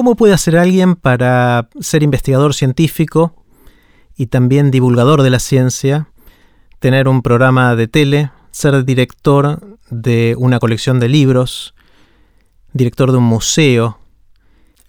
[0.00, 3.34] ¿Cómo puede hacer alguien para ser investigador científico
[4.16, 6.08] y también divulgador de la ciencia,
[6.78, 11.74] tener un programa de tele, ser director de una colección de libros,
[12.72, 13.98] director de un museo,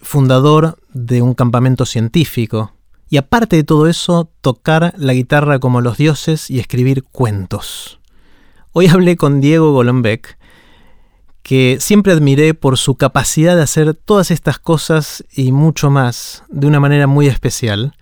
[0.00, 2.72] fundador de un campamento científico,
[3.10, 8.00] y aparte de todo eso, tocar la guitarra como los dioses y escribir cuentos.
[8.72, 10.38] Hoy hablé con Diego Golombek,
[11.42, 16.66] que siempre admiré por su capacidad de hacer todas estas cosas y mucho más de
[16.66, 17.94] una manera muy especial.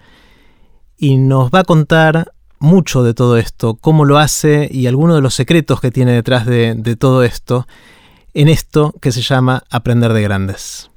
[0.98, 5.22] Y nos va a contar mucho de todo esto, cómo lo hace y algunos de
[5.22, 7.66] los secretos que tiene detrás de, de todo esto,
[8.34, 10.90] en esto que se llama Aprender de Grandes.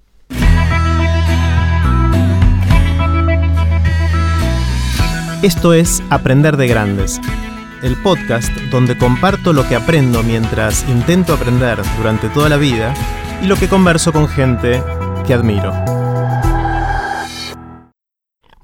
[5.42, 7.20] Esto es Aprender de Grandes,
[7.84, 12.94] el podcast donde comparto lo que aprendo mientras intento aprender durante toda la vida
[13.42, 14.82] y lo que converso con gente
[15.28, 15.74] que admiro.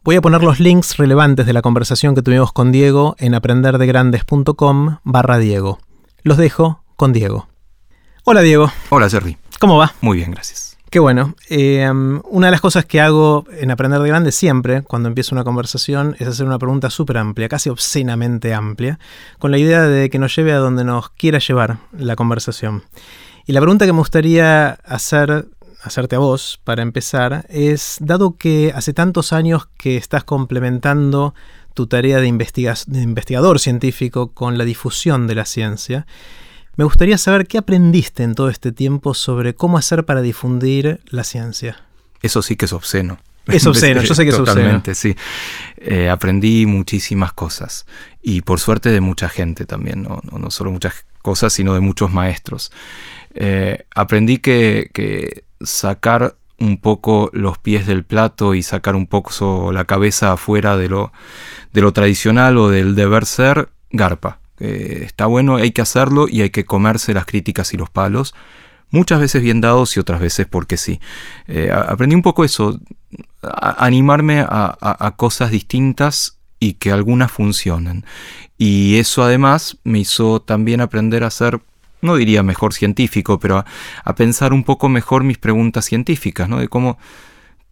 [0.03, 4.97] Voy a poner los links relevantes de la conversación que tuvimos con Diego en aprenderdegrandes.com
[5.03, 5.77] barra Diego.
[6.23, 7.47] Los dejo con Diego.
[8.23, 8.71] Hola Diego.
[8.89, 9.37] Hola Jerry.
[9.59, 9.93] ¿Cómo va?
[10.01, 10.78] Muy bien, gracias.
[10.89, 11.35] Qué bueno.
[11.49, 15.43] Eh, una de las cosas que hago en Aprender de Grande siempre, cuando empiezo una
[15.43, 18.97] conversación, es hacer una pregunta súper amplia, casi obscenamente amplia,
[19.37, 22.83] con la idea de que nos lleve a donde nos quiera llevar la conversación.
[23.45, 25.47] Y la pregunta que me gustaría hacer,
[25.83, 31.35] hacerte a vos, para empezar, es, dado que hace tantos años que estás complementando
[31.75, 36.07] tu tarea de investigador científico con la difusión de la ciencia,
[36.79, 41.25] me gustaría saber qué aprendiste en todo este tiempo sobre cómo hacer para difundir la
[41.25, 41.83] ciencia.
[42.21, 43.19] Eso sí que es obsceno.
[43.47, 45.13] Es obsceno, yo sé que es Totalmente, sí.
[45.75, 47.85] Eh, aprendí muchísimas cosas
[48.21, 52.13] y por suerte de mucha gente también, no, no, solo muchas cosas, sino de muchos
[52.13, 52.71] maestros.
[53.33, 59.73] Eh, aprendí que, que, sacar un poco los pies del plato y sacar un poco
[59.73, 61.11] la cabeza afuera de lo,
[61.73, 64.39] de lo tradicional o del deber ser, garpa.
[64.59, 68.33] Eh, está bueno, hay que hacerlo y hay que comerse las críticas y los palos.
[68.91, 70.99] Muchas veces bien dados y otras veces porque sí.
[71.47, 72.79] Eh, aprendí un poco eso,
[73.41, 78.05] animarme a, cosas distintas y que algunas funcionen.
[78.57, 81.61] Y eso además me hizo también aprender a ser,
[82.01, 83.65] no diría mejor científico, pero a,
[84.03, 86.59] a pensar un poco mejor mis preguntas científicas, ¿no?
[86.59, 86.97] De cómo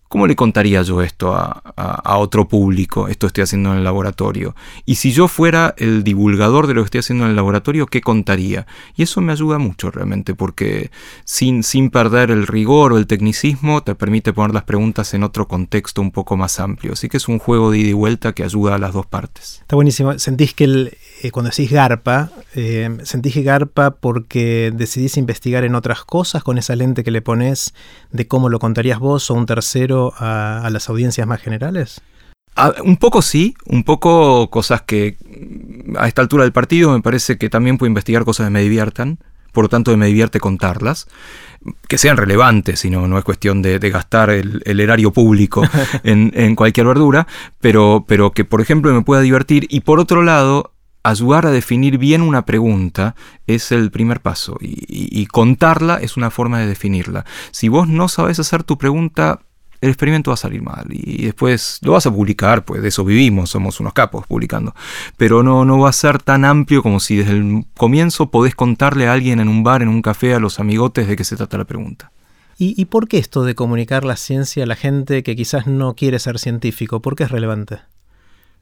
[0.07, 3.07] ¿Cómo le contaría yo esto a, otro público?
[3.07, 4.55] Esto estoy haciendo en el laboratorio.
[4.85, 8.01] Y si yo fuera el divulgador de lo que estoy haciendo en el laboratorio, ¿qué
[8.01, 8.65] contaría?
[8.95, 10.91] Y eso me ayuda mucho realmente, porque
[11.25, 15.47] sin, sin perder el rigor o el tecnicismo, te permite poner las preguntas en otro
[15.47, 16.93] contexto un poco más amplio.
[16.93, 19.59] Así que es un juego de ida y vuelta que ayuda a las dos partes.
[19.61, 20.17] Está buenísimo.
[20.19, 25.73] ¿Sentís que el, eh, cuando decís garpa, eh, sentís que garpa porque decidís investigar en
[25.73, 27.73] otras cosas con esa lente que le pones
[28.11, 32.01] de cómo lo contarías vos o un tercero a, las audiencias más generales?
[32.83, 35.15] un poco sí, un poco cosas que
[35.95, 39.19] a esta altura del partido me parece que también puedo investigar cosas que me diviertan,
[39.51, 41.07] por lo tanto me divierte contarlas,
[41.87, 45.61] que sean relevantes, sino no es cuestión de, gastar el, erario público
[46.03, 47.27] en, en, cualquier verdura,
[47.61, 50.73] pero, pero que por ejemplo me pueda divertir y por otro lado
[51.09, 56.59] ayudar a definir bien una pregunta es el primer paso y, contarla es una forma
[56.59, 57.25] de definirla.
[57.51, 59.39] Si vos no sabes hacer tu pregunta,
[59.81, 63.05] el experimento va a salir mal y después lo vas a publicar, pues de eso
[63.05, 64.73] vivimos, somos unos capos publicando,
[65.17, 69.07] pero no, no va a ser tan amplio como si desde el comienzo podés contarle
[69.07, 71.57] a alguien en un bar, en un café, a los amigotes de qué se trata
[71.57, 72.11] la pregunta.
[72.57, 75.95] ¿Y, ¿Y por qué esto de comunicar la ciencia a la gente que quizás no
[75.95, 77.01] quiere ser científico?
[77.01, 77.79] ¿Por qué es relevante?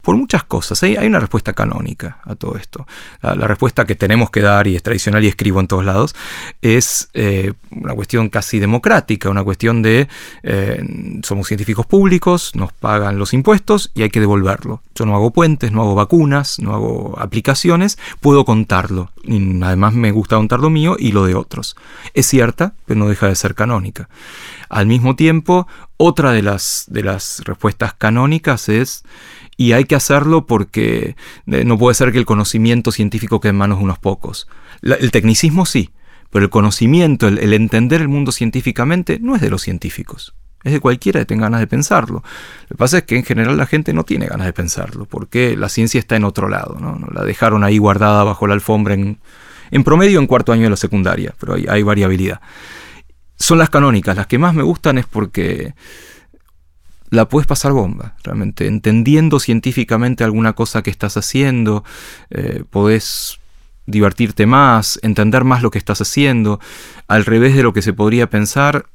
[0.06, 0.80] Por muchas cosas.
[0.84, 2.86] Hay, una respuesta canónica a todo esto.
[3.22, 6.14] La, respuesta que tenemos que dar, y es tradicional y escribo en todos lados,
[6.62, 10.06] es eh, una cuestión casi democrática, una cuestión de
[10.44, 10.80] eh,
[11.24, 14.80] somos científicos públicos, nos pagan los impuestos y hay que devolverlo.
[14.94, 19.10] Yo no hago puentes, no hago vacunas, no hago aplicaciones, puedo contarlo.
[19.24, 21.74] Y además me gusta contar lo mío y lo de otros.
[22.14, 24.08] Es cierta, pero no deja de ser canónica.
[24.68, 25.66] Al mismo tiempo,
[25.96, 29.02] otra de las, de las respuestas canónicas es
[29.56, 31.16] y hay que hacerlo porque
[31.46, 34.48] eh, no puede ser que el conocimiento científico quede en manos de unos pocos.
[34.82, 35.90] el tecnicismo sí,
[36.30, 40.34] pero el conocimiento, el, entender el mundo científicamente, no es de los científicos.
[40.64, 42.22] Es de cualquiera que tenga ganas de pensarlo.
[42.62, 45.56] Lo que pasa es que en general la gente no tiene ganas de pensarlo, porque
[45.56, 46.76] la ciencia está en otro lado.
[46.80, 46.98] ¿no?
[47.12, 49.18] La dejaron ahí guardada bajo la alfombra en,
[49.70, 52.40] en promedio en cuarto año de la secundaria, pero hay, hay variabilidad.
[53.36, 55.74] Son las canónicas, las que más me gustan es porque
[57.10, 58.66] la puedes pasar bomba, realmente.
[58.66, 61.84] Entendiendo científicamente alguna cosa que estás haciendo,
[62.30, 63.38] eh, podés
[63.86, 66.60] divertirte más, entender más lo que estás haciendo,
[67.06, 68.86] al revés de lo que se podría pensar,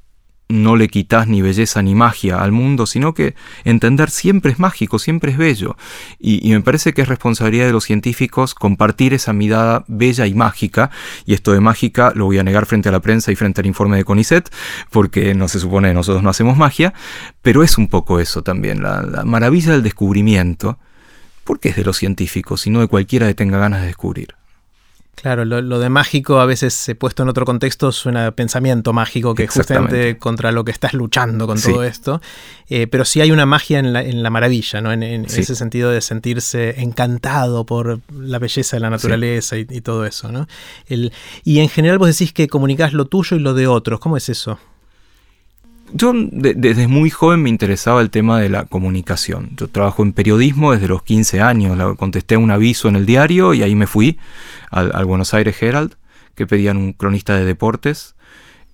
[0.51, 5.00] no le quitas ni belleza ni magia al mundo, sino que entender siempre es mágico,
[5.00, 5.77] siempre es bello.
[6.19, 10.92] Y, me parece que es responsabilidad de los científicos compartir esa mirada bella y mágica.
[11.25, 13.68] Y esto de mágica lo voy a negar frente a la prensa y frente al
[13.68, 14.50] informe de CONICET,
[14.89, 16.94] porque no se supone que nosotros no hacemos magia,
[17.42, 20.77] pero es un poco eso también, la, la maravilla del descubrimiento,
[21.44, 24.40] porque es de los científicos, sino de cualquiera que tenga ganas de descubrir.
[25.16, 29.36] Claro, lo, de mágico a veces he puesto en otro contexto suena a pensamiento mágico,
[29.36, 32.22] que es justamente contra lo que estás luchando con todo esto.
[32.69, 34.92] Eh, pero sí hay una magia en la, maravilla, ¿no?
[34.92, 40.31] En, ese sentido de sentirse encantado por la belleza de la naturaleza y, todo eso,
[40.31, 40.48] ¿no?
[40.88, 44.00] y en general vos decís que comunicás lo tuyo y lo de otros.
[44.00, 44.58] ¿Cómo es eso?
[45.93, 49.51] Yo desde muy joven me interesaba el tema de la comunicación.
[49.57, 51.95] Yo trabajo en periodismo desde los 15 años.
[51.97, 54.17] contesté un aviso en el diario y ahí me fui
[54.69, 55.95] al, Buenos Aires Herald,
[56.35, 58.15] que pedían un cronista de deportes.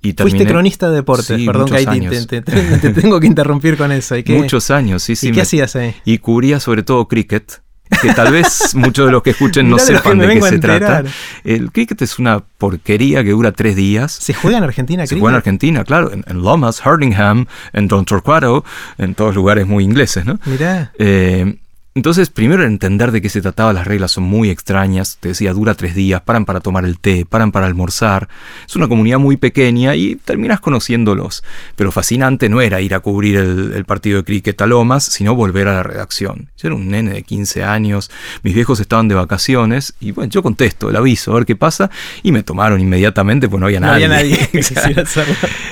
[0.02, 2.42] Y Fuiste cronista de deportes, perdón que
[2.82, 4.16] te, tengo que interrumpir con eso.
[4.28, 5.30] muchos años, sí, sí.
[5.30, 5.96] ¿Y qué hacías ahí?
[6.06, 7.62] Y cubría sobre todo cricket
[8.02, 11.04] que tal vez muchos de los que escuchen no sepan de qué se trata.
[11.44, 14.12] El cricket es una porquería que dura tres días.
[14.12, 15.06] ¿Se juega en Argentina?
[15.08, 16.12] Se juega en Argentina, claro.
[16.12, 18.64] En, Lomas, Hurlingham, en Don Torquato,
[18.98, 20.40] en todos lugares muy ingleses, ¿no?
[20.46, 20.92] Mirá.
[21.00, 21.58] Eh,
[21.98, 25.74] entonces, primero entender de qué se trataba, las reglas son muy extrañas, te decía, dura
[25.74, 28.30] tres días, paran para tomar el té, paran para almorzar,
[28.68, 31.44] es una comunidad muy pequeña y terminas conociéndolos,
[31.76, 35.68] pero fascinante no era ir a cubrir el, partido de cricket a Lomas, sino volver
[35.70, 36.52] a la redacción.
[36.56, 38.12] Yo era un nene de 15 años,
[38.44, 41.90] mis viejos estaban de vacaciones y bueno, yo contesto el aviso, a ver qué pasa,
[42.22, 44.08] y me tomaron inmediatamente, pues no había nadie.
[44.08, 44.50] No había nadie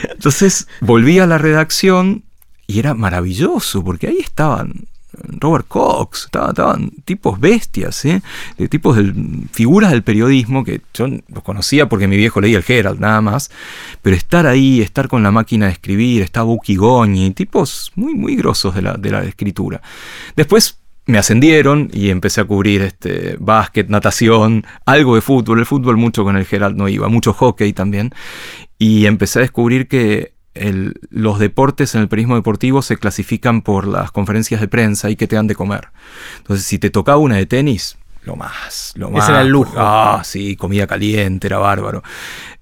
[0.09, 2.23] Entonces volví a la redacción
[2.65, 4.87] y era maravilloso, porque ahí estaban
[5.39, 8.21] Robert Cox, estaban, tipos bestias, ¿eh?
[8.57, 9.13] de tipos de
[9.51, 13.51] figuras del periodismo que yo los conocía porque mi viejo leía el Herald nada más,
[14.01, 18.35] pero estar ahí, estar con la máquina de escribir, está Buki Goñi, tipos muy, muy
[18.35, 19.81] grosos de la, de la escritura.
[20.35, 25.97] Después me ascendieron y empecé a cubrir este básquet, natación, algo de fútbol, el fútbol
[25.97, 28.11] mucho con el Herald no iba, mucho hockey también,
[28.79, 30.34] y empecé a descubrir que
[31.09, 35.27] los deportes en el periodismo deportivo se clasifican por las conferencias de prensa y que
[35.27, 35.89] te dan de comer.
[36.37, 39.23] Entonces, si te tocaba una de tenis, lo más, lo más.
[39.23, 39.73] Ese era el lujo.
[39.77, 42.01] Ah, sí, comida caliente, era bárbaro.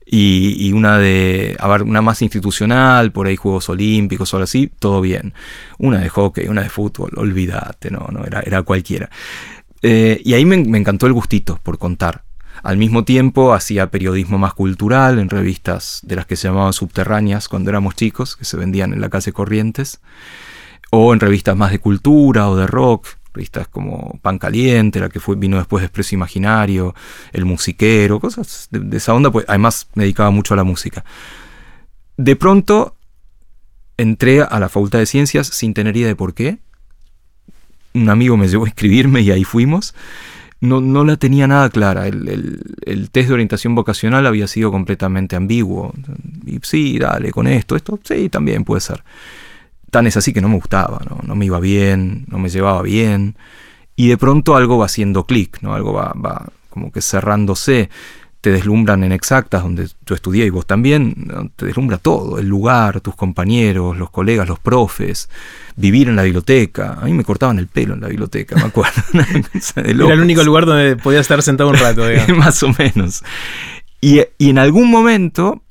[0.06, 4.70] Y, una de, a ver, una más institucional, por ahí Juegos Olímpicos o algo así,
[4.78, 5.34] todo bien.
[5.80, 9.10] Una de hockey, una de fútbol, olvídate, no, no, era, era cualquiera.
[9.82, 12.24] Eh, y ahí me, me encantó el gustito por contar.
[12.64, 17.50] Al mismo tiempo hacía periodismo más cultural en revistas de las que se llamaban subterráneas
[17.50, 20.00] cuando éramos chicos, que se vendían en la calle Corrientes,
[20.90, 25.20] o en revistas más de cultura o de rock, revistas como Pan Caliente, la que
[25.36, 26.96] vino después de Expreso Imaginario,
[27.34, 31.04] El Musiquero, cosas de, esa onda, pues además me dedicaba mucho a la música.
[32.16, 32.96] De pronto
[33.98, 36.60] entré a la Facultad de Ciencias sin tener idea de por qué.
[37.94, 39.94] Un amigo me llevó a inscribirme y ahí fuimos
[40.64, 42.08] no, no la tenía nada clara.
[42.08, 45.94] El, test de orientación vocacional había sido completamente ambiguo.
[46.46, 49.04] Y sí, dale, con esto, esto, sí, también puede ser.
[49.92, 51.20] Tan es así que no me gustaba, ¿no?
[51.22, 53.36] no me iba bien, no me llevaba bien.
[53.98, 55.74] Y de pronto algo va haciendo clic, ¿no?
[55.74, 57.90] Algo va, va como que cerrándose
[58.44, 63.00] te deslumbran en exactas, donde yo estudié y vos también, te deslumbra todo, el lugar,
[63.00, 65.30] tus compañeros, los colegas, los profes,
[65.78, 66.98] vivir en la biblioteca.
[67.02, 69.02] A mí me cortaban el pelo en la biblioteca, me acuerdo.
[69.78, 72.04] Era el único lugar donde podía estar sentado un rato,
[72.36, 73.24] Más o menos.
[74.02, 75.64] Y, y en algún momento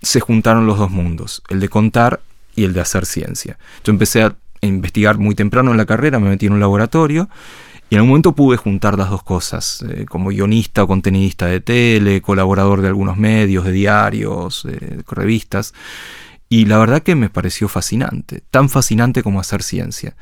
[0.00, 2.20] se juntaron los dos mundos, el de contar
[2.54, 3.58] y el de hacer ciencia.
[3.84, 7.28] Yo empecé a investigar muy temprano en la carrera, me metí en un laboratorio
[7.88, 11.60] y en un momento pude juntar las dos cosas, eh, como guionista o contenidista de
[11.60, 15.72] tele, colaborador de algunos medios, de diarios, de revistas.
[16.48, 20.16] Y la verdad que me pareció fascinante, tan fascinante como hacer ciencia.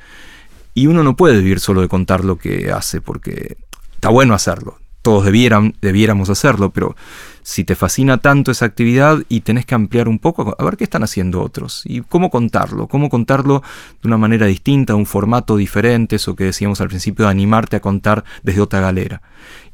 [0.75, 3.57] Y uno no puede vivir solo de contar lo que hace, porque
[3.95, 6.97] está bueno hacerlo, todos debieran, debiéramos hacerlo, pero
[7.45, 10.85] si te fascina tanto esa actividad y tenés que ampliar un poco, a ver qué
[10.85, 13.63] están haciendo otros y cómo contarlo, cómo contarlo
[14.03, 17.81] de una manera distinta, un formato diferente, eso que decíamos al principio de animarte a
[17.81, 19.21] contar desde otra galera.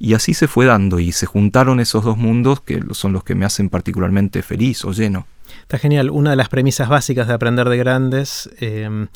[0.01, 3.37] Y así se fue dando y se juntaron esos dos mundos que son los que
[3.37, 5.29] me hacen particularmente feliz o lleno.
[5.63, 6.11] Está genial.
[6.11, 9.07] Una de las premisas básicas de aprender de grandes eh,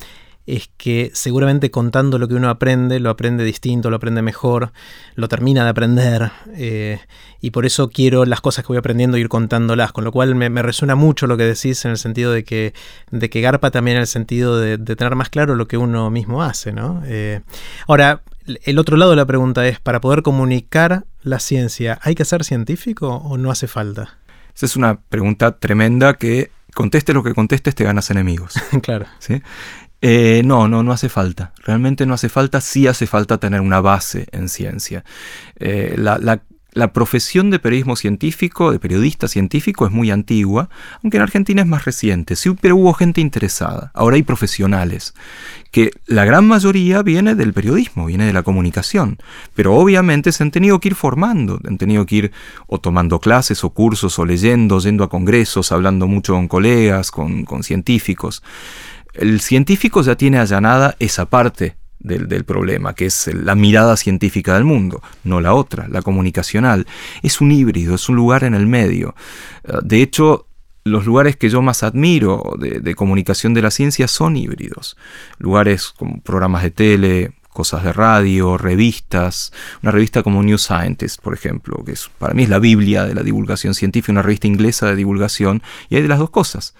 [0.47, 4.73] es que seguramente contando lo que uno aprende, lo aprende distinto, lo aprende mejor,
[5.15, 6.31] lo termina de aprender.
[6.55, 7.01] Eh,
[7.41, 9.93] y por eso quiero las cosas que voy aprendiendo ir contándolas.
[9.93, 12.75] Con lo cual me, resuena mucho lo que decís en el sentido de que,
[13.11, 16.43] de que Garpa también en el sentido de, tener más claro lo que uno mismo
[16.43, 16.73] hace.
[16.73, 17.03] ¿no?
[17.07, 17.41] Eh,
[17.87, 22.27] ahora, el otro lado de la pregunta es, para poder comunicar la ciencia, ¿hay que
[22.27, 24.19] ser científico o no hace falta?
[24.55, 28.55] Esa es una pregunta tremenda que conteste lo que contestes, te ganas enemigos.
[28.83, 29.07] claro.
[29.19, 29.41] ¿sí?
[30.07, 31.53] Eh, no, no, no hace falta.
[31.65, 35.03] Realmente no hace falta, sí hace falta tener una base en ciencia.
[35.59, 40.69] Eh, la, profesión de periodismo científico, de periodista científico, es muy antigua,
[41.03, 42.37] aunque en Argentina es más reciente.
[42.37, 43.93] Sí, pero hubo gente interesada.
[43.95, 45.15] Ahora hay profesionales,
[45.71, 49.17] que la gran mayoría viene del periodismo, viene de la comunicación.
[49.55, 52.33] Pero obviamente se han tenido que ir formando, han tenido que ir
[52.67, 57.47] o tomando clases o cursos o leyendo, yendo a congresos, hablando mucho con colegas, con,
[57.47, 58.43] con científicos.
[59.15, 64.65] El científico ya tiene allanada esa parte del, problema, que es la mirada científica del
[64.65, 66.87] mundo, no la otra, la comunicacional.
[67.23, 69.15] Es un híbrido, es un lugar en el medio.
[69.65, 70.47] Eh, de hecho,
[70.85, 74.99] los lugares que yo más admiro de, comunicación de la ciencia son híbridos.
[75.39, 79.53] Lugares como programas de tele, cosas de radio, revistas,
[79.83, 83.15] una revista como New Scientist, por ejemplo, que es, para mí es la Biblia de
[83.15, 86.75] la divulgación científica, una revista inglesa de divulgación, y hay de las dos cosas.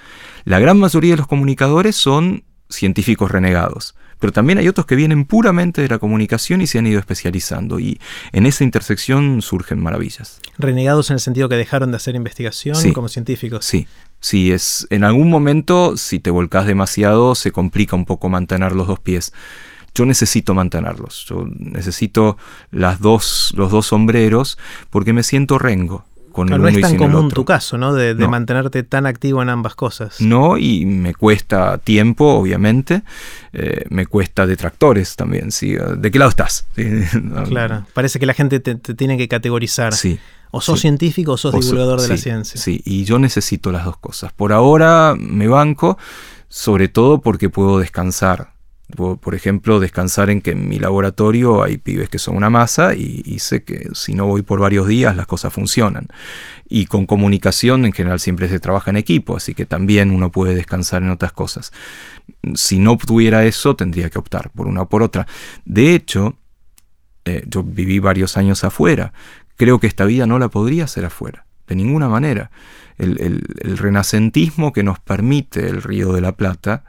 [0.45, 5.27] La gran mayoría de los comunicadores son científicos renegados pero también hay otros que vienen
[5.27, 8.01] puramente de la comunicación y se han ido especializando y
[8.33, 10.41] en esa intersección surgen maravillas.
[10.57, 13.67] Renegados en el sentido que dejaron de hacer investigación como científicos.
[13.67, 13.87] Sí,
[14.21, 18.87] sí, es en algún momento si te volcás demasiado se complica un poco mantener los
[18.87, 19.35] dos pies.
[19.95, 22.39] Yo necesito mantenerlos, yo necesito
[22.71, 24.57] las dos, los dos sombreros
[24.89, 26.07] porque me siento rengo
[26.43, 27.95] no es tan común tu caso, ¿no?
[27.95, 30.21] De, mantenerte tan activo en ambas cosas.
[30.21, 33.03] No, y me cuesta tiempo, obviamente.
[33.53, 35.53] Eh, me cuesta detractores también.
[35.53, 35.77] ¿sí?
[35.97, 36.67] ¿De qué lado estás?
[37.49, 39.93] claro, parece que la gente te, tiene que categorizar.
[39.93, 40.19] Sí.
[40.51, 42.61] O sos científico o sos divulgador de la ciencia.
[42.61, 44.33] Sí, y yo necesito las dos cosas.
[44.33, 45.99] Por ahora me banco,
[46.49, 48.54] sobre todo porque puedo descansar
[48.97, 53.39] por ejemplo, descansar en que en mi laboratorio hay pibes que son una masa y,
[53.39, 56.09] sé que si no voy por varios días las cosas funcionan.
[56.69, 60.55] Y con comunicación en general siempre se trabaja en equipo, así que también uno puede
[60.55, 61.73] descansar en otras cosas.
[62.55, 65.27] Si no tuviera eso, tendría que optar por una o por otra.
[65.65, 66.37] De hecho,
[67.25, 69.13] eh, yo viví varios años afuera.
[69.57, 72.51] Creo que esta vida no la podría hacer afuera, de ninguna manera.
[72.97, 76.85] el renacentismo que nos permite el Río de la Plata,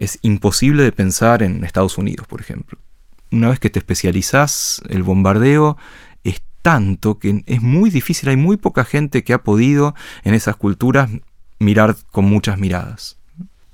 [0.00, 2.78] es imposible de pensar en Estados Unidos, por ejemplo.
[3.30, 5.76] Una vez que te especializás, el bombardeo
[6.24, 10.56] es tanto que es muy difícil, hay muy poca gente que ha podido en esas
[10.56, 11.10] culturas
[11.58, 13.18] mirar con muchas miradas.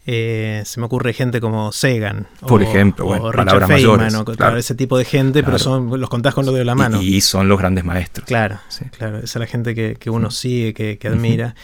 [0.04, 2.26] Eh, se me ocurre gente como Sagan.
[2.40, 6.44] Por ejemplo, o Richard Feynman, o, ese tipo de gente, pero son, los contás con
[6.44, 7.00] lo de la mano.
[7.00, 8.26] Y, son los grandes maestros.
[8.26, 8.58] Claro,
[8.96, 11.54] claro, esa es la gente que, uno sigue, que, admira.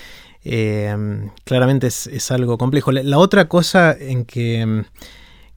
[0.45, 0.95] Eh,
[1.45, 2.91] claramente es, algo complejo.
[2.91, 4.83] La, otra cosa en que,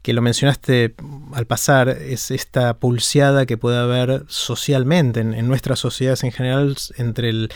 [0.02, 0.94] que, lo mencionaste
[1.32, 7.30] al pasar es esta pulseada que puede haber socialmente en, nuestras sociedades en general entre
[7.30, 7.50] el,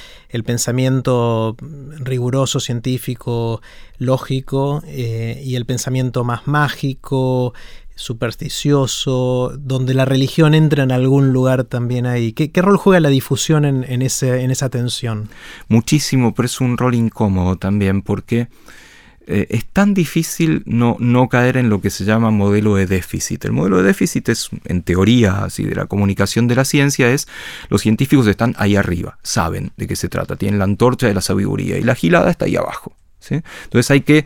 [0.44, 1.56] pensamiento
[1.98, 3.62] riguroso, científico,
[3.98, 7.54] lógico eh, y el pensamiento más mágico,
[7.94, 12.32] supersticioso, donde la religión entra en algún lugar también ahí.
[12.32, 15.28] ¿Qué, rol juega la difusión en, esa tensión?
[15.68, 18.48] Muchísimo, pero es un rol incómodo también porque
[19.26, 23.44] eh, es tan difícil no, no, caer en lo que se llama modelo de déficit.
[23.44, 27.28] El modelo de déficit es, en teoría así de la comunicación de la ciencia, es
[27.68, 31.20] los científicos están ahí arriba, saben de qué se trata, tienen la antorcha de la
[31.20, 32.94] sabiduría y la gilada está ahí abajo.
[33.28, 34.24] Entonces hay que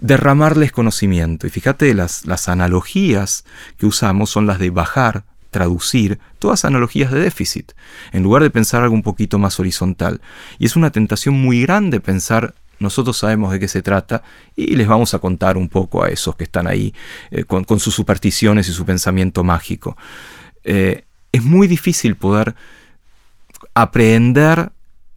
[0.00, 1.46] derramarles conocimiento.
[1.46, 3.44] Y fíjate, las, las analogías
[3.76, 7.72] que usamos son las de bajar, traducir, todas analogías de déficit,
[8.12, 10.20] en lugar de pensar algo un poquito más horizontal.
[10.58, 14.22] Y es una tentación muy grande pensar, nosotros sabemos de qué se trata,
[14.56, 16.94] y les vamos a contar un poco a esos que están ahí
[17.30, 19.96] eh, con, sus supersticiones y su pensamiento mágico.
[20.64, 22.54] Eh, es muy difícil poder
[23.74, 24.72] aprender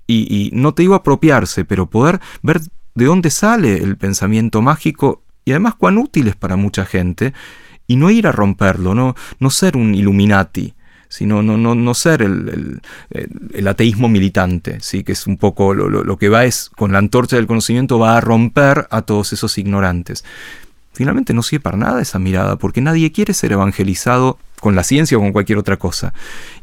[0.06, 2.60] y, y no te digo apropiarse, pero poder ver
[2.96, 7.34] de dónde sale el pensamiento mágico y además cuán útil es para mucha gente,
[7.88, 10.74] y no ir a romperlo, no, no ser un Illuminati,
[11.10, 12.82] sino no, no, no ser el,
[13.12, 15.04] el, ateísmo militante, ¿sí?
[15.04, 18.18] que es un poco lo, lo, que va es, con la antorcha del conocimiento, va
[18.18, 20.24] a romper a todos esos ignorantes.
[20.94, 25.18] Finalmente no sirve para nada esa mirada, porque nadie quiere ser evangelizado con la ciencia
[25.18, 26.14] o con cualquier otra cosa.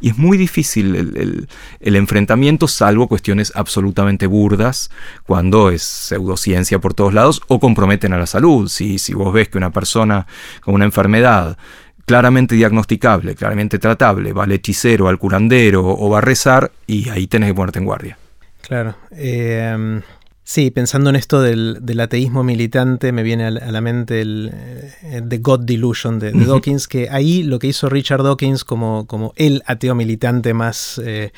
[0.00, 1.46] Y es muy difícil
[1.80, 4.90] el, enfrentamiento, salvo cuestiones absolutamente burdas,
[5.26, 8.68] cuando es pseudociencia por todos lados o comprometen a la salud.
[8.68, 10.26] Si, si vos ves que una persona
[10.62, 11.58] con una enfermedad
[12.06, 17.26] claramente diagnosticable, claramente tratable, va al hechicero, al curandero o va a rezar, y ahí
[17.26, 18.18] tenés que ponerte en guardia.
[18.62, 18.96] Claro.
[19.10, 20.00] Eh,
[20.50, 25.38] Sí, pensando en esto del, ateísmo militante, me viene a la mente el eh, The
[25.38, 29.94] God Delusion de, Dawkins, que ahí lo que hizo Richard Dawkins como, como el ateo
[29.94, 31.30] militante más, eh,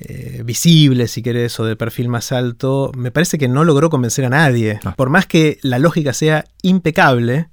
[0.00, 4.26] eh, visible, si querés, o de perfil más alto, me parece que no logró convencer
[4.26, 4.80] a nadie.
[4.84, 4.96] No.
[4.96, 7.48] Por más que la lógica sea impecable,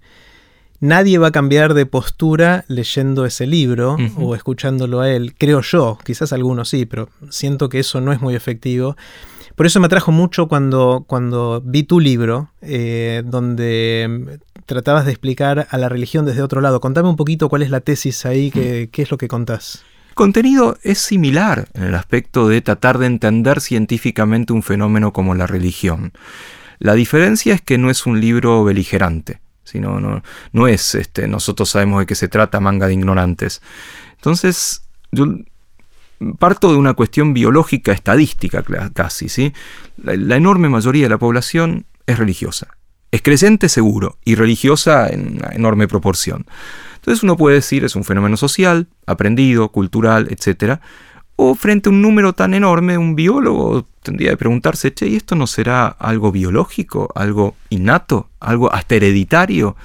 [0.82, 5.98] nadie va a cambiar de postura leyendo ese libro o escuchándolo a él, creo yo,
[6.04, 8.98] quizás algunos sí, pero siento que eso no es muy efectivo.
[9.60, 15.68] Por eso me atrajo mucho cuando, cuando vi tu libro, eh, donde tratabas de explicar
[15.70, 16.80] a la religión desde otro lado.
[16.80, 19.84] Contame un poquito cuál es la tesis ahí, qué, qué es lo que contás.
[20.08, 25.36] El contenido es similar en el aspecto de tratar de entender científicamente un fenómeno como
[25.36, 26.14] la religión.
[26.78, 30.24] La diferencia es que no es un libro beligerante, sino no,
[30.54, 33.62] no es este, nosotros sabemos de qué se trata manga de ignorantes.
[34.16, 35.26] Entonces, yo
[36.38, 39.54] parto de una cuestión biológica estadística casi, ¿sí?
[39.98, 42.68] La, la enorme mayoría de la población es religiosa.
[43.12, 46.46] Es creyente seguro y religiosa en una enorme proporción.
[46.96, 50.80] Entonces uno puede decir es un fenómeno social, aprendido, cultural, etc.
[51.36, 55.36] O frente a un número tan enorme, un biólogo tendría que preguntarse, che, ¿y esto
[55.36, 59.76] no será algo biológico, algo innato, algo hasta hereditario?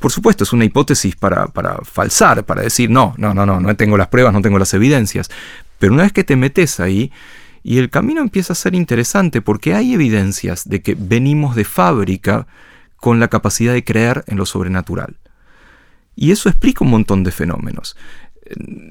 [0.00, 3.76] Por supuesto, es una hipótesis para, para falsar, para decir, no, no, no, no, no
[3.76, 5.30] tengo las pruebas, no tengo las evidencias.
[5.78, 7.12] Pero una vez que te metes ahí,
[7.62, 12.46] y el camino empieza a ser interesante porque hay evidencias de que venimos de fábrica
[12.96, 15.16] con la capacidad de creer en lo sobrenatural.
[16.14, 17.96] Y eso explica un montón de fenómenos.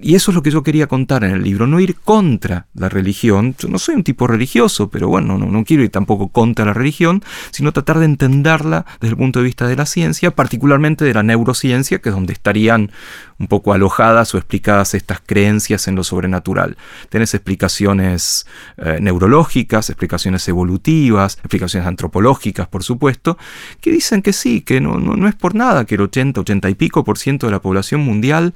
[0.02, 2.90] Y eso es lo que yo quería contar en el libro, no ir contra la
[2.90, 3.56] religión.
[3.58, 6.74] Yo no soy un tipo religioso, pero bueno, no, no quiero ir tampoco contra la
[6.74, 11.14] religión, sino tratar de entenderla desde el punto de vista de la ciencia, particularmente de
[11.14, 12.92] la neurociencia, que es donde estarían
[13.38, 16.76] un poco alojadas o explicadas estas creencias en lo sobrenatural.
[17.10, 23.38] Tenés explicaciones eh, neurológicas, explicaciones evolutivas, explicaciones antropológicas, por supuesto,
[23.82, 26.70] que dicen que sí, que no, no, no es por nada que el 80, 80
[26.72, 28.56] y pico por ciento de la población mundial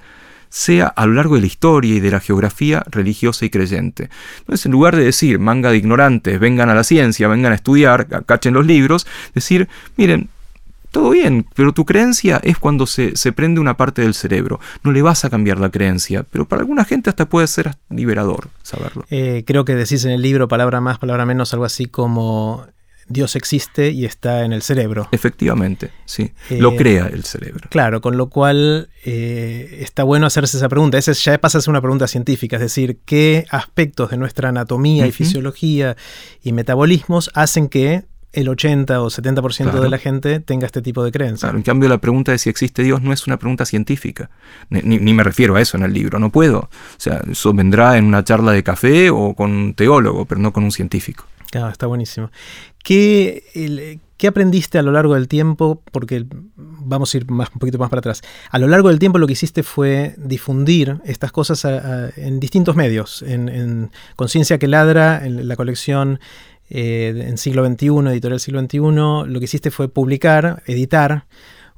[0.50, 4.10] sea a lo largo de la historia y de la geografía religiosa y creyente.
[4.40, 8.08] Entonces, en lugar de decir manga de ignorantes, vengan a la ciencia, vengan a estudiar,
[8.26, 10.30] cachen los libros, decir, miren,
[10.92, 14.60] todo bien, pero tu creencia es cuando se, se, prende una parte del cerebro.
[14.84, 18.50] No le vas a cambiar la creencia, pero para alguna gente hasta puede ser liberador
[18.64, 19.06] saberlo.
[19.10, 22.66] Eh, creo que decís en el libro, palabra más, palabra menos, algo así como
[23.10, 25.08] Dios existe y está en el cerebro.
[25.12, 26.34] Efectivamente, sí.
[26.50, 27.68] Eh, lo crea el cerebro.
[27.70, 30.98] Claro, con lo cual eh, está bueno hacerse esa pregunta.
[30.98, 35.04] Esa ya pasa a ser una pregunta científica, es decir, ¿qué aspectos de nuestra anatomía
[35.04, 35.10] uh -huh.
[35.10, 35.96] y fisiología
[36.44, 39.82] y metabolismos hacen que el 80 o 70% claro.
[39.82, 41.42] de la gente tenga este tipo de creencias.
[41.42, 44.30] Claro, en cambio, la pregunta de si existe Dios no es una pregunta científica.
[44.70, 46.60] Ni, ni, ni, me refiero a eso en el libro, no puedo.
[46.60, 50.54] O sea, eso vendrá en una charla de café o con un teólogo, pero no
[50.54, 51.26] con un científico.
[51.72, 52.32] Está buenísimo.
[52.84, 55.82] ¿Qué, el, ¿Qué, aprendiste a lo largo del tiempo?
[55.92, 58.22] Porque vamos a ir un poquito más para atrás.
[58.50, 61.66] A lo largo del tiempo lo que hiciste fue difundir estas cosas
[62.16, 63.22] en distintos medios.
[63.24, 66.20] En, en Conciencia que Ladra, en la colección
[66.70, 71.26] eh, en siglo XXI, editorial siglo XXI, lo que hiciste fue publicar, editar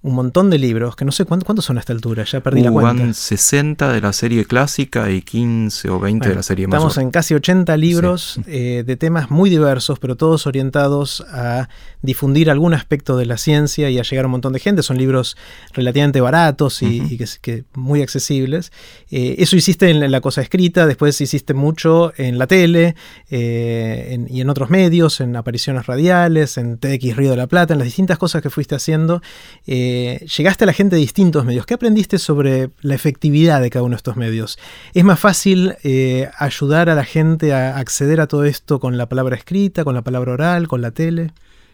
[0.01, 2.61] un montón de libros, que no sé cuántos, cuántos son a esta altura, ya perdí
[2.61, 3.03] uh, la cuenta.
[3.03, 6.77] Van 60 de la serie clásica y 15 o 20 bueno, de la serie más.
[6.77, 8.41] Estamos en casi 80 libros sí.
[8.47, 11.67] eh, de temas muy diversos, pero todos orientados a
[12.01, 14.83] difundir algún aspecto de la ciencia y a llegar a un montón de gente.
[14.83, 15.35] Son libros
[15.73, 17.11] relativamente baratos y, uh -huh.
[17.11, 18.71] y que, que, muy accesibles.
[19.11, 22.95] Eh, eso hiciste en la cosa escrita, después hiciste mucho en la tele
[23.29, 27.73] eh, en, y en otros medios, en apariciones radiales, en TX Río de la Plata,
[27.73, 29.21] en las distintas cosas que fuiste haciendo.
[29.67, 29.88] Eh,
[30.35, 31.65] llegaste a la gente de distintos medios.
[31.65, 34.59] ¿Qué aprendiste sobre la efectividad de cada uno de estos medios?
[34.93, 39.07] ¿Es más fácil eh, ayudar a la gente a acceder a todo esto con la
[39.07, 41.31] palabra escrita, con la palabra oral, con la tele?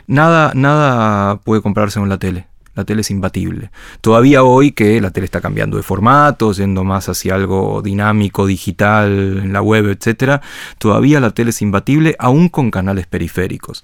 [0.07, 2.47] Nada, nada puede comprarse con la tele.
[2.75, 3.71] La tele es imbatible.
[4.01, 9.39] Todavía hoy que la tele está cambiando de formato, yendo más hacia algo dinámico, digital,
[9.43, 10.41] en la web, etc.
[10.77, 13.83] Todavía la tele es imbatible, aún con canales periféricos.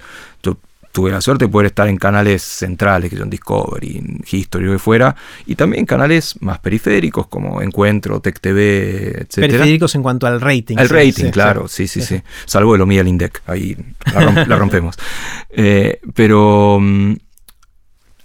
[0.92, 4.80] Tuve la suerte de poder estar en canales centrales, que son Discovery, History, lo que
[4.80, 9.36] fuera, y también canales más periféricos como Encuentro, Tech TV, etc.
[9.36, 10.78] Periféricos en cuanto al rating.
[10.78, 12.18] Sí, rating, sí, claro, sí, sí, sí.
[12.18, 12.24] sí.
[12.46, 13.04] Salvo el Omida
[13.48, 13.78] ahí
[14.14, 14.98] la, romp la rompemos.
[15.54, 16.80] Eh, pero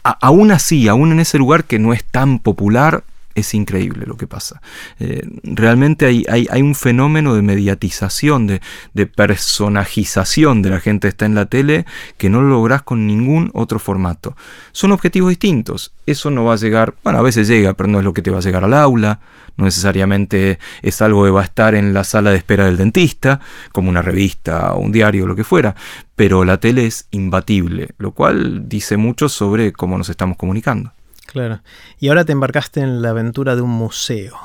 [0.05, 3.02] a, aún así, aún en ese lugar que no es tan popular,
[3.37, 4.61] es increíble lo que pasa.
[4.99, 8.62] Eh, realmente hay, hay, un fenómeno de mediatización, de,
[8.94, 11.85] de, personajización de la gente que está en la tele
[12.16, 14.35] que no lo lográs con ningún otro formato.
[14.72, 15.92] Son objetivos distintos.
[16.07, 18.31] Eso no va a llegar, bueno, a veces llega, pero no es lo que te
[18.31, 19.20] va a llegar al aula.
[19.59, 23.40] No necesariamente es algo que va a estar en la sala de espera del dentista,
[23.70, 25.75] como una revista o un diario lo que fuera.
[26.14, 30.95] Pero la tele es imbatible, lo cual dice mucho sobre cómo nos estamos comunicando.
[31.26, 31.60] Claro.
[31.98, 34.36] Y ahora te embarcaste en la aventura de un museo.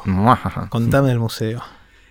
[0.70, 1.64] Contame del museo.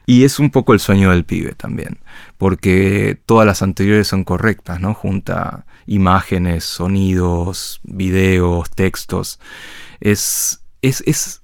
[0.07, 1.99] Y es un poco el sueño del pibe también,
[2.37, 4.93] porque todas las anteriores son correctas, ¿no?
[4.93, 9.39] Junta imágenes, sonidos, videos, textos.
[10.01, 11.43] Es, es, es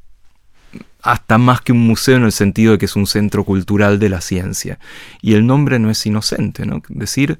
[1.02, 4.08] hasta más que un museo en el sentido de que es un centro cultural de
[4.08, 4.80] la ciencia.
[5.22, 6.82] Y el nombre no es inocente, ¿no?
[6.88, 7.38] Decir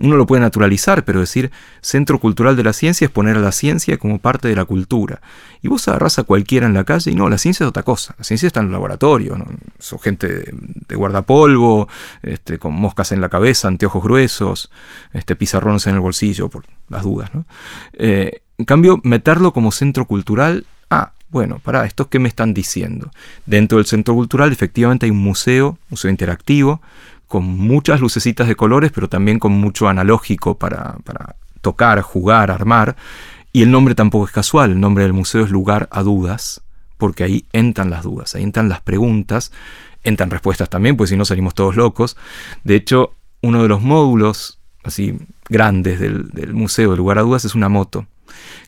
[0.00, 3.52] uno lo puede naturalizar, pero decir centro cultural de la ciencia es poner a la
[3.52, 5.20] ciencia como parte de la cultura.
[5.62, 8.14] Y vos agarrás a cualquiera en la calle y no, la ciencia es otra cosa.
[8.18, 9.36] La ciencia está en el laboratorio,
[9.78, 11.88] son gente de, guardapolvo,
[12.22, 14.70] este, con moscas en la cabeza, anteojos gruesos,
[15.12, 17.30] este, pizarrones en el bolsillo, por las dudas.
[17.94, 23.10] Eh, en cambio, meterlo como centro cultural, ah, bueno, para, ¿esto qué me están diciendo?
[23.44, 26.80] Dentro del centro cultural efectivamente hay un museo, museo interactivo,
[27.28, 30.96] con muchas lucecitas de colores, pero también con mucho analógico para,
[31.60, 32.96] tocar, jugar, armar.
[33.52, 36.62] Y el nombre tampoco es casual, el nombre del museo es lugar a dudas,
[36.96, 39.52] porque ahí entran las dudas, ahí entran las preguntas,
[40.02, 42.16] entran respuestas también, pues si no salimos todos locos.
[42.64, 47.54] De hecho, uno de los módulos así grandes del, museo, del lugar a dudas, es
[47.54, 48.06] una moto,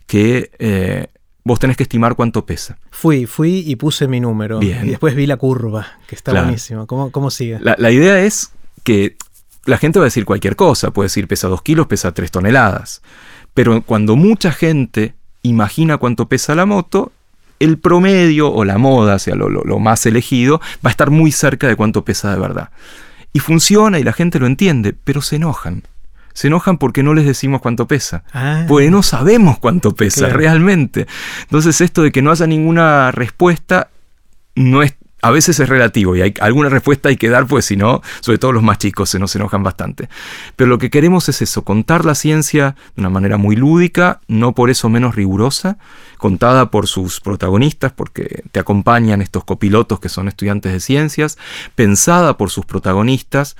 [0.07, 1.09] que eh,
[1.45, 2.79] vos tenés que estimar cuánto pesa.
[2.91, 4.63] Fui, fui y puse mi número.
[4.63, 6.87] Y después vi la curva, que está buenísimo.
[6.87, 7.59] ¿Cómo, ¿Cómo, sigue?
[7.61, 8.53] La, idea es
[8.85, 9.17] que
[9.65, 10.91] la gente va a decir cualquier cosa.
[10.91, 13.03] Puede decir pesa 2 kilos, pesa 3 toneladas.
[13.55, 17.13] Pero cuando mucha gente imagina cuánto pesa la moto,
[17.59, 21.69] el promedio o la moda, sea, lo, lo más elegido, va a estar muy cerca
[21.69, 22.71] de cuánto pesa de verdad.
[23.33, 25.83] Y funciona y la gente lo entiende, pero se enojan
[26.33, 28.25] se enojan porque no les decimos cuánto pesa.
[28.33, 28.65] Ah.
[28.69, 31.07] Porque no sabemos cuánto pesa realmente.
[31.43, 33.89] Entonces esto de que no haya ninguna respuesta
[34.55, 37.77] no es a veces es relativo y hay alguna respuesta hay que dar, pues si
[37.77, 40.09] no, sobre todo los más chicos se nos enojan bastante.
[40.57, 44.55] Pero lo que queremos es eso, contar la ciencia de una manera muy lúdica, no
[44.55, 45.79] por eso menos rigurosa,
[46.17, 51.39] contada por sus protagonistas, porque te acompañan estos copilotos que son estudiantes de ciencias,
[51.75, 53.57] pensada por sus protagonistas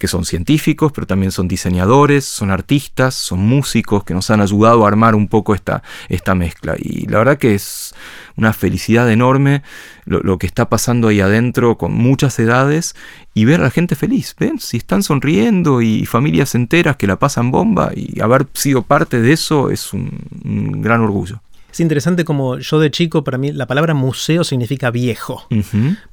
[0.00, 4.84] que son científicos, pero también son diseñadores, son artistas, son músicos que nos han ayudado
[4.84, 6.74] a armar un poco esta, esta mezcla.
[6.78, 7.94] Y la verdad que es
[8.34, 9.62] una felicidad enorme
[10.06, 12.96] lo, que está pasando ahí adentro con muchas edades
[13.34, 14.34] y ver a la gente feliz.
[14.40, 14.58] ¿Ven?
[14.58, 19.32] Si están sonriendo y familias enteras que la pasan bomba y haber sido parte de
[19.32, 21.42] eso es un gran orgullo.
[21.72, 25.46] Es interesante como yo de chico, para mí la palabra museo significa viejo.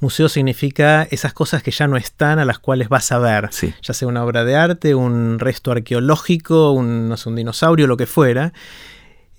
[0.00, 3.50] Museo significa esas cosas que ya no están, a las cuales vas a ver.
[3.82, 8.52] Ya sea una obra de arte, un resto arqueológico, un, un dinosaurio, lo que fuera.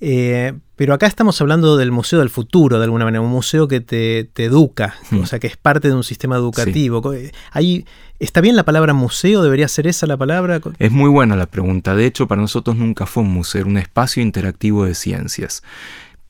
[0.02, 3.82] Eh, pero acá estamos hablando del museo del futuro, de alguna manera, un museo que
[3.82, 7.14] te, educa, o sea, que es parte de un sistema educativo.
[7.14, 7.86] Eh, ahí,
[8.20, 9.42] ¿Está bien la palabra museo?
[9.42, 10.60] ¿Debería ser esa la palabra?
[10.78, 11.96] Es muy buena la pregunta.
[11.96, 15.64] De hecho, para nosotros nunca fue un museo, un espacio interactivo de ciencias.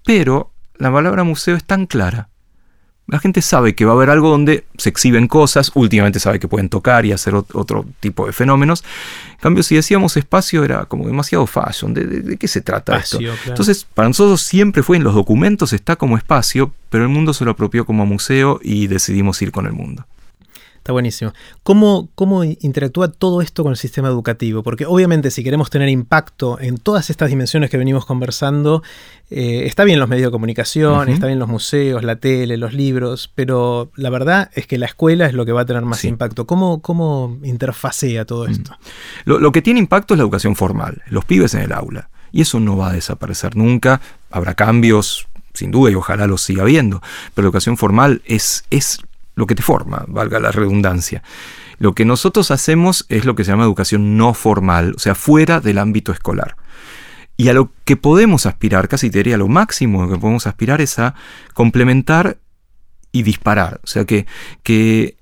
[0.05, 2.29] Pero la palabra museo es tan clara.
[3.07, 6.47] La gente sabe que va a haber algo donde se exhiben cosas, últimamente sabe que
[6.47, 8.83] pueden tocar y hacer otro tipo de fenómenos.
[9.31, 11.95] En cambio, si decíamos espacio era como demasiado fashion.
[11.95, 13.17] ¿De, qué se trata esto?
[13.47, 17.45] Entonces, para nosotros siempre fue en los documentos está como espacio, pero el mundo se
[17.45, 20.05] lo apropió como museo y decidimos ir con el mundo.
[20.79, 21.33] Está buenísimo.
[21.61, 24.63] ¿Cómo, ¿Cómo interactúa todo esto con el sistema educativo?
[24.63, 28.81] Porque obviamente si queremos tener impacto en todas estas dimensiones que venimos conversando,
[29.29, 33.29] eh, está bien los medios de comunicación, está bien los museos, la tele, los libros,
[33.35, 36.47] pero la verdad es que la escuela es lo que va a tener más impacto.
[36.47, 38.51] ¿Cómo, ¿Cómo interfacea todo mm.
[38.51, 38.71] esto?
[39.25, 42.09] Lo, lo que tiene impacto es la educación formal, los pibes en el aula.
[42.31, 43.99] Y eso no va a desaparecer nunca.
[44.31, 47.01] Habrá cambios, sin duda, y ojalá los siga habiendo.
[47.33, 48.99] Pero la educación formal es, es
[49.39, 51.23] lo que te forma, valga la redundancia.
[51.78, 55.62] Lo que nosotros hacemos es lo que se llama educación no formal, o sea, fuera
[55.62, 56.58] del ámbito escolar.
[57.38, 60.99] Y a lo que podemos aspirar, casi te diría lo máximo que podemos aspirar es
[60.99, 61.15] a
[61.54, 62.38] complementar
[63.13, 63.80] y disparar.
[63.82, 64.28] O sea, que,
[64.62, 65.15] que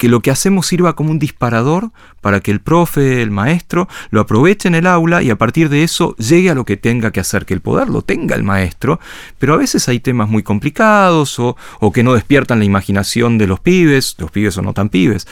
[0.00, 4.22] que lo que hacemos sirva como un disparador para que el profe, el maestro, lo
[4.22, 7.20] aproveche en el aula y a partir de eso llegue a lo que tenga que
[7.20, 8.98] hacer, que el poder lo tenga el maestro,
[9.38, 11.54] pero a veces hay temas muy complicados o,
[11.92, 15.28] que no despiertan la imaginación de los pibes, los pibes o no tan pibes.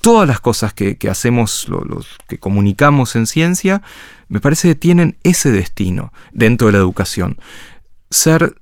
[0.00, 1.68] Todas las cosas que, hacemos,
[2.26, 3.80] que comunicamos en ciencia,
[4.26, 7.38] me parece que tienen ese destino dentro de la educación.
[8.10, 8.56] Ser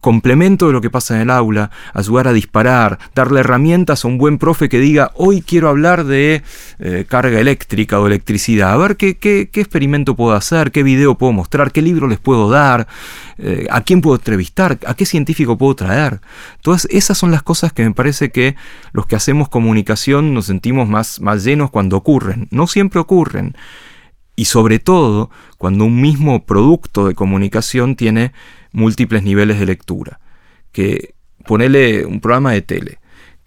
[0.00, 4.18] complemento de lo que pasa en el aula, ayudar a disparar, darle herramientas a un
[4.18, 6.42] buen profe que diga, hoy quiero hablar de
[6.78, 11.32] eh, carga eléctrica o electricidad, a ver qué, qué, experimento puedo hacer, qué video puedo
[11.32, 12.88] mostrar, qué libro les puedo dar,
[13.38, 16.20] eh, a quién puedo entrevistar, a qué científico puedo traer.
[16.62, 18.56] Todas esas son las cosas que me parece que
[18.92, 22.48] los que hacemos comunicación nos sentimos más, más llenos cuando ocurren.
[22.50, 23.54] No siempre ocurren.
[24.36, 28.32] Y sobre todo cuando un mismo producto de comunicación tiene
[28.72, 30.20] múltiples niveles de lectura.
[30.72, 31.14] Que
[31.46, 32.98] ponele un programa de tele,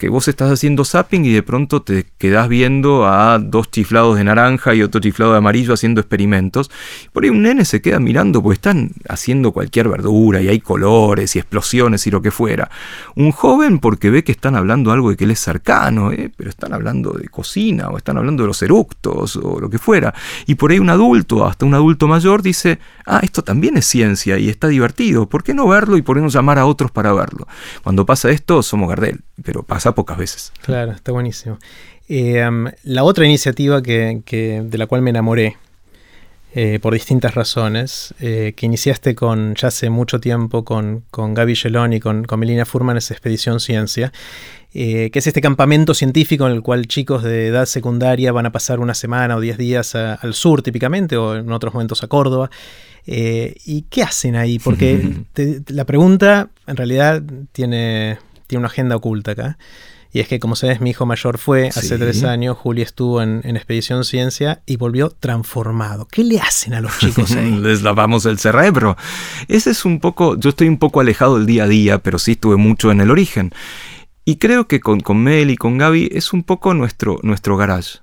[0.04, 4.26] que vos estás haciendo zapping y de pronto te quedás viendo a dos chiflados de
[4.26, 6.70] naranja y otro chiflado de amarillo haciendo experimentos.
[7.13, 11.38] Por ahí un nene se queda mirando porque están haciendo cualquier verdura y hay colores
[11.38, 12.70] y explosiones y lo que fuera.
[13.16, 16.30] Un joven porque ve que están hablando algo de que él es cercano, ¿eh?
[16.36, 20.13] pero están hablando de cocina o están hablando de los eructos o lo que fuera.
[20.48, 24.38] Y por ahí un adulto, hasta un adulto mayor, dice, ah, esto también es ciencia
[24.38, 27.13] y está divertido, ¿por qué no verlo y por qué no llamar a otros para
[27.13, 27.48] verlo?
[27.84, 30.54] Cuando pasa esto, somos Gardel, pero pasa pocas veces.
[30.62, 31.58] Claro, está buenísimo.
[32.10, 32.48] Eh,
[32.84, 35.58] la otra iniciativa que, de la cual me enamoré,
[36.56, 41.56] eh, por distintas razones, eh, que iniciaste con ya hace mucho tiempo con, con Gaby
[41.56, 44.13] Gelón y con, con Melina Furman, es Expedición Ciencia,
[44.72, 48.80] que es este campamento científico en el cual chicos de edad secundaria van a pasar
[48.80, 52.50] una semana o diez días al sur típicamente, o en otros momentos a Córdoba.
[53.06, 54.58] ¿Y qué hacen ahí?
[54.58, 55.26] Porque
[55.67, 58.17] la pregunta en realidad tiene,
[58.54, 59.58] tiene una agenda oculta acá.
[60.12, 63.42] Y es que, como sabes, mi hijo mayor fue hace tres años, Juli estuvo en,
[63.44, 66.08] Expedición Ciencia y volvió transformado.
[66.08, 67.50] ¿Qué le hacen a los chicos ahí?
[67.62, 68.96] Les lavamos el cerebro.
[69.48, 72.34] Ese es un poco, yo estoy un poco alejado del día a día, pero sí
[72.34, 73.54] estuve mucho en el origen.
[74.24, 78.03] Y creo que con, con Mel y con Gaby es un poco nuestro, nuestro garage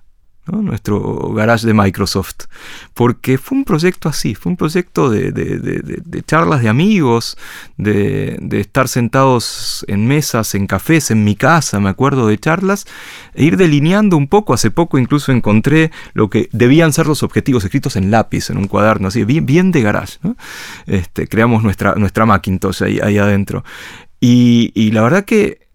[0.50, 2.46] nuestro garage de Microsoft,
[2.94, 7.36] porque fue un proyecto así, fue un proyecto de, charlas de amigos,
[7.76, 12.86] de, estar sentados en mesas, en cafés, en mi casa, me acuerdo de charlas,
[13.34, 17.64] e ir delineando un poco, hace poco incluso encontré lo que debían ser los objetivos
[17.64, 20.18] escritos en lápiz, en un cuaderno, así, bien, de garage,
[20.86, 23.64] este, creamos nuestra, nuestra Macintosh ahí, ahí adentro.
[24.20, 25.69] Y, y la verdad que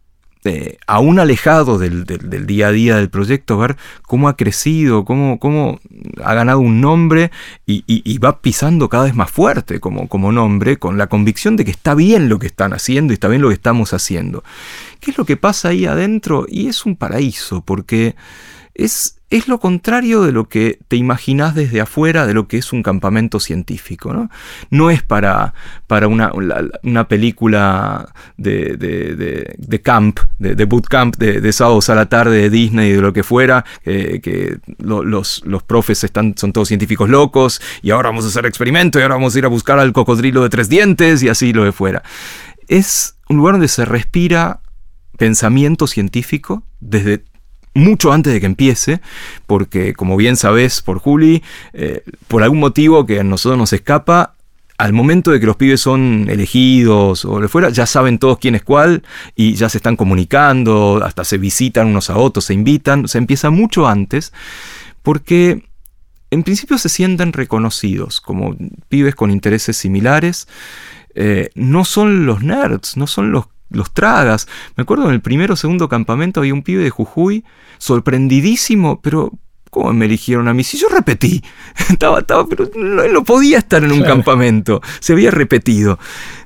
[0.45, 2.05] este, aún alejado del,
[2.45, 5.79] día a día del proyecto, ver cómo ha crecido, cómo, cómo
[6.23, 7.31] ha ganado un nombre
[7.65, 11.71] y, va pisando cada vez más fuerte como, como nombre, con la convicción de que
[11.71, 14.43] está bien lo que están haciendo y está bien lo que estamos haciendo.
[14.99, 16.45] ¿Qué es lo que pasa ahí adentro?
[16.47, 18.15] Y es un paraíso, porque
[18.75, 22.73] es, es lo contrario de lo que te imaginas desde afuera de lo que es
[22.73, 24.13] un campamento científico.
[24.13, 24.29] No,
[24.69, 25.53] no es para,
[25.87, 26.31] para una,
[26.83, 32.49] una película de, de, de, camp, de, bootcamp, de, de sábados a la tarde de
[32.49, 37.91] Disney de lo que fuera, que los, los profes están, son todos científicos locos y
[37.91, 40.49] ahora vamos a hacer experimento y ahora vamos a ir a buscar al cocodrilo de
[40.49, 42.03] tres dientes y así lo de fuera.
[42.67, 44.61] Es un lugar donde se respira
[45.17, 47.23] pensamiento científico desde
[47.75, 49.01] mucho antes de que empiece,
[49.45, 54.33] porque como bien sabes por Juli, eh, por algún motivo que a nosotros nos escapa,
[54.77, 58.55] al momento de que los pibes son elegidos o de fuera, ya saben todos quién
[58.55, 59.03] es cuál
[59.35, 63.49] y ya se están comunicando, hasta se visitan unos a otros, se invitan, se empieza
[63.51, 64.33] mucho antes,
[65.01, 65.63] porque
[66.31, 68.55] en principio se sienten reconocidos como
[68.89, 70.47] pibes con intereses similares.
[71.13, 74.47] Eh, no son los nerds, no son los los tragas.
[74.75, 77.43] Me acuerdo en el primero o segundo campamento había un pibe de Jujuy,
[77.77, 79.31] sorprendidísimo, pero
[79.69, 80.63] ¿cómo me eligieron a mí?
[80.63, 81.43] Si yo repetí,
[81.89, 85.99] estaba, estaba, pero no, no podía estar en un campamento, se había repetido.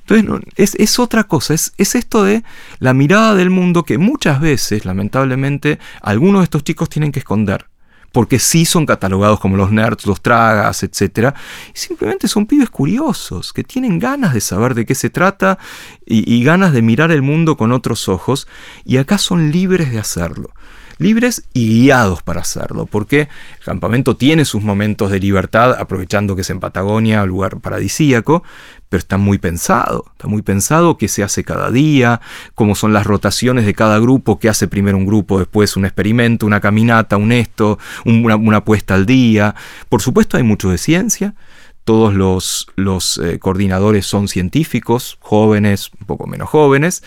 [0.07, 2.43] Entonces, es, es, otra cosa, es, es, esto de
[2.79, 7.68] la mirada del mundo que muchas veces, lamentablemente, algunos de estos chicos tienen que esconder
[8.11, 11.33] porque sí son catalogados como los nerds, los tragas, etc.
[11.73, 15.57] Y simplemente son pibes curiosos, que tienen ganas de saber de qué se trata
[16.05, 18.47] y, y ganas de mirar el mundo con otros ojos,
[18.85, 20.51] y acá son libres de hacerlo
[20.99, 26.41] libres y guiados para hacerlo, porque el campamento tiene sus momentos de libertad, aprovechando que
[26.41, 28.43] es en Patagonia, un lugar paradisíaco,
[28.89, 32.21] pero está muy pensado, está muy pensado qué se hace cada día,
[32.55, 36.45] cómo son las rotaciones de cada grupo, qué hace primero un grupo, después un experimento,
[36.47, 39.55] una caminata, un esto, una, una puesta al día.
[39.89, 41.35] Por supuesto hay mucho de ciencia,
[41.83, 47.03] todos los, los eh, coordinadores son científicos, jóvenes, un poco menos jóvenes,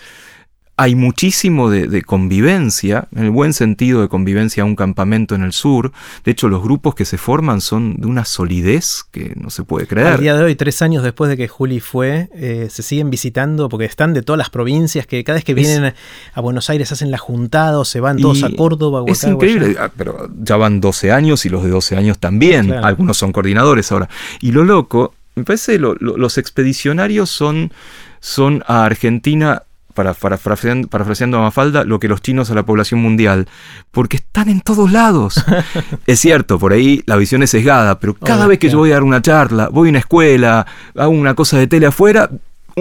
[0.76, 5.52] hay muchísimo de, convivencia, en el buen sentido de convivencia a un campamento en el
[5.52, 5.92] sur.
[6.24, 9.86] De hecho, los grupos que se forman son de una solidez que no se puede
[9.86, 10.06] creer.
[10.08, 13.68] Al día de hoy, tres años después de que Juli fue, eh, se siguen visitando
[13.68, 15.94] porque están de todas las provincias que cada vez que vienen
[16.32, 19.02] a Buenos Aires hacen la juntada o se van todos a Córdoba.
[19.02, 22.72] O es increíble, ah, pero ya van 12 años y los de 12 años también.
[22.72, 24.08] Algunos son coordinadores ahora.
[24.40, 27.72] Y lo loco, me parece los expedicionarios son,
[28.20, 29.62] son a Argentina
[29.94, 33.48] para, parafraseando, a Mafalda, lo que los chinos a la población mundial,
[33.90, 35.44] porque están en todos lados.
[36.06, 38.94] es cierto, por ahí la visión es sesgada, pero cada vez que yo voy a
[38.94, 42.30] dar una charla, voy a una escuela, hago una cosa de tele afuera,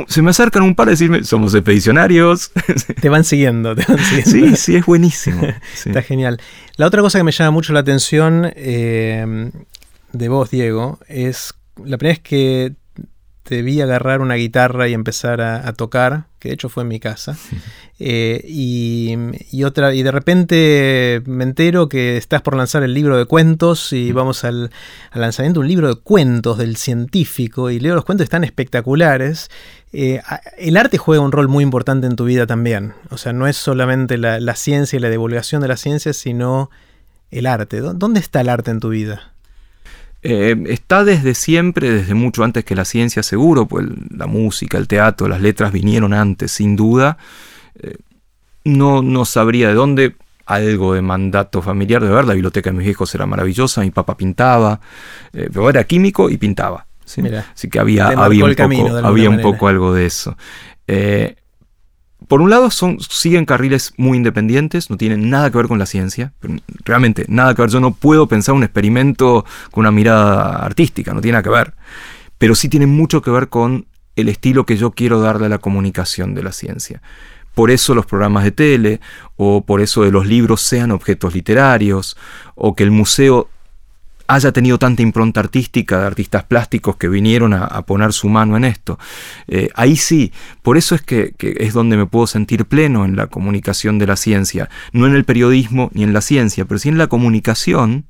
[0.08, 2.52] se me acercan un par a decirme, somos expedicionarios.
[3.02, 4.56] Te van siguiendo, te van siguiendo.
[4.56, 5.41] Sí, sí, es buenísimo.
[5.86, 6.39] Está genial.
[6.78, 9.52] La otra cosa que me llama mucho la atención eh,
[10.13, 12.74] de vos, Diego, es la primera vez que
[13.43, 16.99] te vi agarrar una guitarra y empezar a, tocar, que de hecho fue en mi
[16.99, 17.38] casa,
[18.04, 23.25] Eh, y, otra, y de repente me entero que estás por lanzar el libro de
[23.25, 24.71] cuentos y vamos al,
[25.13, 29.51] lanzamiento de un libro de cuentos del científico y leo los cuentos están espectaculares.
[29.93, 30.19] Eh,
[30.58, 32.95] el arte juega un rol muy importante en tu vida también.
[33.12, 36.71] O sea, no es solamente la, ciencia y la divulgación de la ciencia, sino
[37.30, 37.82] el arte.
[37.82, 39.30] ¿Dónde está el arte en tu vida?
[40.23, 44.88] Eh, está desde siempre, desde mucho antes que la ciencia, seguro, pues la música, el
[44.88, 47.17] teatro, las letras vinieron antes, sin duda.
[47.81, 47.95] Eh,
[48.63, 52.86] no, no sabría de dónde, algo de mandato familiar, de verdad, la biblioteca de mis
[52.86, 54.79] viejos era maravillosa, mi papá pintaba,
[55.34, 56.86] eh, pero era químico y pintaba.
[57.03, 60.38] Así que había, había, un, poco, había un poco algo de eso.
[60.88, 61.36] Eh,
[62.31, 65.85] por un lado, son, siguen carriles muy independientes, no tienen nada que ver con la
[65.85, 66.31] ciencia,
[66.85, 67.69] realmente nada que ver.
[67.69, 71.73] Yo no puedo pensar un experimento con una mirada artística, no tiene nada que ver.
[72.37, 75.57] Pero sí tienen mucho que ver con el estilo que yo quiero darle a la
[75.57, 77.01] comunicación de la ciencia
[77.53, 79.01] por eso los programas de tele,
[79.35, 82.15] o por eso de los libros sean objetos literarios,
[82.55, 83.49] o que el museo
[84.33, 88.63] haya tenido tanta impronta artística de artistas plásticos que vinieron a, poner su mano en
[88.63, 88.97] esto.
[89.47, 93.15] Eh, ahí sí, por eso es que, que, es donde me puedo sentir pleno en
[93.15, 96.89] la comunicación de la ciencia, no en el periodismo ni en la ciencia, pero sí
[96.89, 98.05] en la comunicación,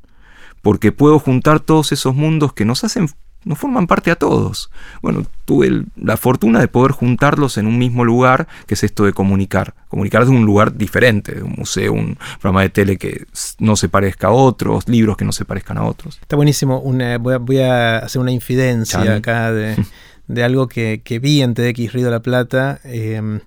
[0.62, 3.10] porque puedo juntar todos esos mundos que nos hacen
[3.44, 4.70] no forman parte a todos.
[5.02, 9.14] Bueno, tuve la fortuna de poder juntarlos en un mismo lugar, que es esto de
[9.14, 9.74] comunicar.
[9.88, 13.26] Comunicar de un lugar diferente, de un museo, un programa de tele que
[13.60, 16.20] no se parezca a otros, libros que no se parezcan a otros.
[16.22, 16.82] Está buenísimo.
[16.82, 19.52] voy, a, hacer una infidencia acá
[20.28, 22.80] de, algo que, vi en TDX Río de la Plata.
[22.84, 23.40] Eh,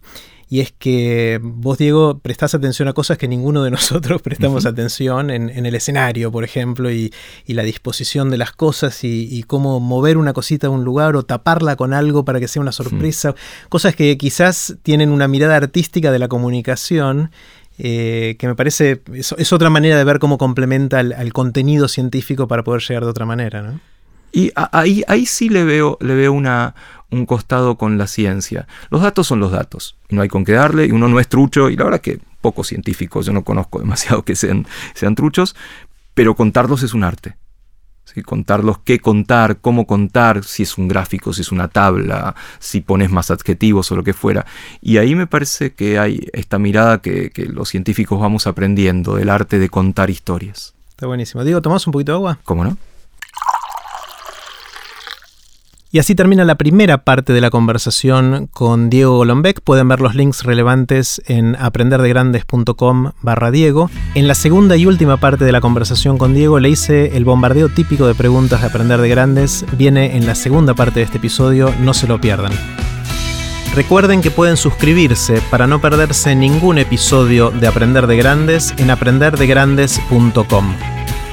[0.49, 5.31] y es que vos, Diego, prestás atención a cosas que ninguno de nosotros prestamos atención
[5.31, 7.13] en, el escenario, por ejemplo, y,
[7.47, 11.77] la disposición de las cosas y, cómo mover una cosita a un lugar o taparla
[11.77, 13.35] con algo para que sea una sorpresa,
[13.69, 17.31] cosas que quizás tienen una mirada artística de la comunicación.
[17.77, 22.63] Eh, que me parece es, otra manera de ver cómo complementa al, contenido científico para
[22.63, 23.63] poder llegar de otra manera.
[23.63, 23.81] ¿no?
[24.31, 26.75] Y ahí, ahí sí le veo, le veo una,
[27.15, 28.67] un costado con la ciencia.
[28.91, 31.29] Los datos son los datos, y no hay con qué darle, y uno no es
[31.29, 35.57] trucho, y la verdad que pocos científicos, yo no conozco demasiado que sean, sean truchos,
[36.15, 37.37] pero contarlos es un arte.
[38.05, 38.23] ¿sí?
[38.23, 43.11] Contarlos, qué contar, cómo contar, si es un gráfico, si es una tabla, si pones
[43.11, 44.45] más adjetivos o lo que fuera.
[44.81, 49.31] Y ahí me parece que hay esta mirada que, que los científicos vamos aprendiendo del
[49.31, 50.75] arte de contar historias.
[50.91, 51.43] Está buenísimo.
[51.45, 52.39] Diego, ¿tomás un poquito de agua?
[52.45, 52.77] ¿Cómo no?
[55.95, 59.61] Y así termina la primera parte de la conversación con Diego Golombek.
[59.61, 63.89] Pueden ver los links relevantes en aprenderdegrandes.com barra Diego.
[64.17, 67.69] En la segunda y última parte de la conversación con Diego le hice el bombardeo
[67.69, 69.65] típico de preguntas de Aprender de Grandes.
[69.79, 72.51] Viene en la segunda parte de este episodio, no se lo pierdan.
[73.77, 80.75] Recuerden que pueden suscribirse para no perderse ningún episodio de Aprender de Grandes en aprenderdegrandes.com.